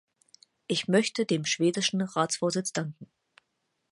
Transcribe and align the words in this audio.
Ich 0.65 0.87
möchte 0.87 1.27
dem 1.27 1.45
schwedischen 1.45 2.01
Ratsvorsitz 2.01 2.73
danken. 2.73 3.05